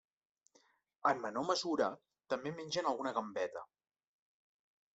En 1.09 1.19
menor 1.25 1.45
mesura 1.49 1.91
també 2.35 2.55
mengen 2.57 2.91
alguna 2.93 3.15
gambeta. 3.21 3.67